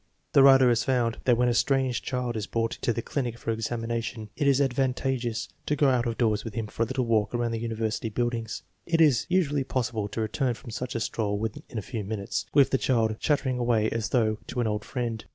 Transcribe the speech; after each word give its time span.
The 0.33 0.41
writer 0.41 0.69
has 0.69 0.83
found 0.83 1.19
that 1.25 1.37
when 1.37 1.47
a 1.47 1.53
strange 1.53 2.01
child 2.01 2.35
is 2.35 2.47
brought 2.47 2.71
to 2.71 2.91
the 2.91 3.03
clinic 3.03 3.37
for 3.37 3.51
examination, 3.51 4.31
it 4.35 4.47
is 4.47 4.59
advantageous 4.59 5.47
to 5.67 5.75
go 5.75 5.89
out 5.89 6.07
of 6.07 6.17
doors 6.17 6.43
with 6.43 6.55
him 6.55 6.65
for 6.65 6.81
a 6.81 6.87
little 6.87 7.05
walk 7.05 7.35
around 7.35 7.51
the 7.51 7.59
university 7.59 8.09
buildings. 8.09 8.63
It 8.87 8.99
is 8.99 9.27
usually 9.29 9.63
possible 9.63 10.07
to 10.07 10.21
return 10.21 10.55
from 10.55 10.71
such 10.71 10.95
a 10.95 10.99
stroll 10.99 11.47
in 11.69 11.77
a 11.77 11.83
few 11.83 12.03
minutes, 12.03 12.47
with 12.51 12.71
the 12.71 12.79
child 12.79 13.15
chattering 13.19 13.59
away 13.59 13.91
as 13.91 14.09
though 14.09 14.39
to 14.47 14.59
an 14.59 14.65
old 14.65 14.83
friend. 14.83 15.23